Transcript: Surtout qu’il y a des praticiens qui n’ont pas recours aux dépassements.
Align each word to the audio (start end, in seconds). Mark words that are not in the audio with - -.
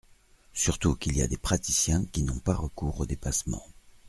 Surtout 0.55 0.95
qu’il 0.95 1.15
y 1.15 1.21
a 1.21 1.27
des 1.27 1.37
praticiens 1.37 2.03
qui 2.11 2.23
n’ont 2.23 2.39
pas 2.39 2.55
recours 2.55 3.01
aux 3.01 3.05
dépassements. 3.05 3.63